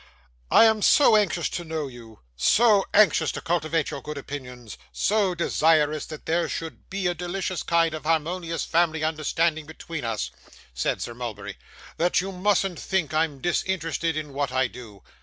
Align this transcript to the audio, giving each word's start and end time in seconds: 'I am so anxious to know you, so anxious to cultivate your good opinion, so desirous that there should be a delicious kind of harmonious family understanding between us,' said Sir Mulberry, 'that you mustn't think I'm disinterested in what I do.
'I 0.49 0.65
am 0.65 0.81
so 0.81 1.15
anxious 1.15 1.47
to 1.49 1.63
know 1.63 1.87
you, 1.87 2.21
so 2.35 2.85
anxious 2.91 3.31
to 3.33 3.39
cultivate 3.39 3.91
your 3.91 4.01
good 4.01 4.17
opinion, 4.17 4.67
so 4.91 5.35
desirous 5.35 6.07
that 6.07 6.25
there 6.25 6.49
should 6.49 6.89
be 6.89 7.05
a 7.05 7.13
delicious 7.13 7.61
kind 7.61 7.93
of 7.93 8.01
harmonious 8.03 8.65
family 8.65 9.03
understanding 9.03 9.67
between 9.67 10.03
us,' 10.03 10.31
said 10.73 11.03
Sir 11.03 11.13
Mulberry, 11.13 11.55
'that 11.97 12.19
you 12.19 12.31
mustn't 12.31 12.79
think 12.79 13.13
I'm 13.13 13.41
disinterested 13.41 14.17
in 14.17 14.33
what 14.33 14.51
I 14.51 14.65
do. 14.67 15.03